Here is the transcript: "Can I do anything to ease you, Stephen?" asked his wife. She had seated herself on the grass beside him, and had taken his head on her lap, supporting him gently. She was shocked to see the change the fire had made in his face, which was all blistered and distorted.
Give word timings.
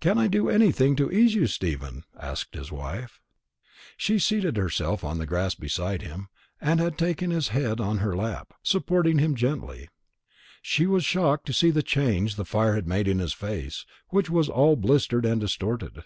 "Can 0.00 0.16
I 0.16 0.28
do 0.28 0.48
anything 0.48 0.96
to 0.96 1.12
ease 1.12 1.34
you, 1.34 1.46
Stephen?" 1.46 2.04
asked 2.18 2.54
his 2.54 2.72
wife. 2.72 3.20
She 3.98 4.14
had 4.14 4.22
seated 4.22 4.56
herself 4.56 5.04
on 5.04 5.18
the 5.18 5.26
grass 5.26 5.54
beside 5.54 6.00
him, 6.00 6.28
and 6.58 6.80
had 6.80 6.96
taken 6.96 7.30
his 7.30 7.48
head 7.48 7.78
on 7.78 7.98
her 7.98 8.16
lap, 8.16 8.54
supporting 8.62 9.18
him 9.18 9.34
gently. 9.34 9.90
She 10.62 10.86
was 10.86 11.04
shocked 11.04 11.44
to 11.48 11.52
see 11.52 11.70
the 11.70 11.82
change 11.82 12.36
the 12.36 12.46
fire 12.46 12.76
had 12.76 12.88
made 12.88 13.08
in 13.08 13.18
his 13.18 13.34
face, 13.34 13.84
which 14.08 14.30
was 14.30 14.48
all 14.48 14.74
blistered 14.74 15.26
and 15.26 15.38
distorted. 15.38 16.02